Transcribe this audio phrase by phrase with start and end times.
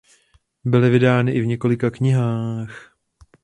[0.65, 2.97] Byly vydány i v několika knihách.